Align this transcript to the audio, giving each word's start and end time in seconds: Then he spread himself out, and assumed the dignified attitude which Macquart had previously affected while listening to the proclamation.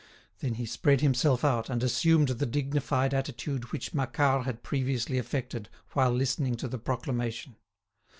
Then 0.39 0.55
he 0.55 0.65
spread 0.65 1.01
himself 1.01 1.45
out, 1.45 1.69
and 1.69 1.83
assumed 1.83 2.29
the 2.29 2.47
dignified 2.47 3.13
attitude 3.13 3.65
which 3.71 3.93
Macquart 3.93 4.45
had 4.45 4.63
previously 4.63 5.19
affected 5.19 5.69
while 5.91 6.09
listening 6.09 6.55
to 6.55 6.67
the 6.67 6.79
proclamation. 6.79 7.55